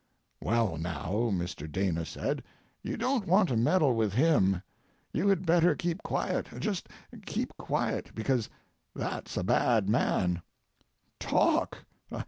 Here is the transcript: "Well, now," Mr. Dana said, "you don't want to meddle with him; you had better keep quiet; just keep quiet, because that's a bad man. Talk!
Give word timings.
"Well, 0.41 0.77
now," 0.77 1.29
Mr. 1.31 1.71
Dana 1.71 2.05
said, 2.05 2.41
"you 2.81 2.97
don't 2.97 3.27
want 3.27 3.49
to 3.49 3.55
meddle 3.55 3.93
with 3.93 4.13
him; 4.13 4.63
you 5.13 5.27
had 5.27 5.45
better 5.45 5.75
keep 5.75 6.01
quiet; 6.01 6.47
just 6.57 6.89
keep 7.27 7.55
quiet, 7.57 8.09
because 8.15 8.49
that's 8.95 9.37
a 9.37 9.43
bad 9.43 9.87
man. 9.87 10.41
Talk! 11.19 11.85